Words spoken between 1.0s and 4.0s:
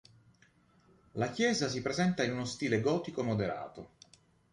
La chiesa si presenta in uno stile gotico moderato.